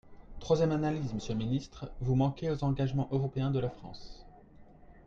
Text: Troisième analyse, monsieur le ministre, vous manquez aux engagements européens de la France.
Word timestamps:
Troisième 0.39 0.71
analyse, 0.71 1.13
monsieur 1.13 1.33
le 1.33 1.37
ministre, 1.37 1.91
vous 1.99 2.15
manquez 2.15 2.49
aux 2.49 2.63
engagements 2.63 3.07
européens 3.11 3.51
de 3.51 3.59
la 3.59 3.69
France. 3.69 4.25